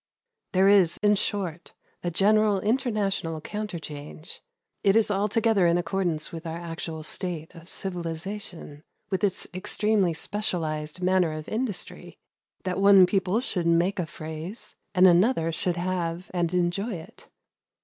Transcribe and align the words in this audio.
There 0.53 0.67
is, 0.67 0.97
in 1.03 1.13
short, 1.13 1.73
a 2.03 2.09
general 2.09 2.59
international 2.59 3.39
counterchange. 3.39 4.41
It 4.83 4.95
is 4.95 5.11
altogether 5.11 5.67
in 5.67 5.77
accordance 5.77 6.31
with 6.31 6.47
our 6.47 6.57
actual 6.57 7.03
state 7.03 7.53
of 7.53 7.69
civilization, 7.69 8.81
with 9.11 9.23
its 9.23 9.47
extremely 9.53 10.15
"specialized" 10.15 11.03
manner 11.03 11.33
of 11.33 11.47
industry, 11.47 12.17
that 12.63 12.81
one 12.81 13.05
people 13.05 13.39
should 13.41 13.67
make 13.67 13.99
a 13.99 14.07
phrase, 14.07 14.75
and 14.95 15.05
another 15.05 15.51
should 15.51 15.77
have 15.77 16.31
and 16.33 16.51
enjoy 16.51 16.93
it. 16.95 17.27